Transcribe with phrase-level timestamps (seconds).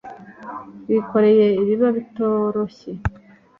[0.87, 2.91] wikoreye biba bitoroshye